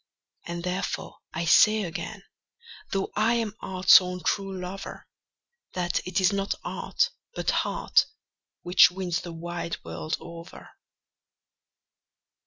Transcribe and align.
And 0.47 0.63
therefore 0.63 1.17
I 1.31 1.45
say 1.45 1.83
again, 1.83 2.23
though 2.89 3.11
I 3.15 3.35
am 3.35 3.53
art's 3.59 4.01
own 4.01 4.23
true 4.23 4.51
lover, 4.59 5.05
That 5.73 5.99
it 6.07 6.19
is 6.19 6.33
not 6.33 6.55
art, 6.63 7.11
but 7.35 7.51
heart, 7.51 8.07
which 8.63 8.89
wins 8.89 9.21
the 9.21 9.31
wide 9.31 9.77
world 9.83 10.17
over. 10.19 10.71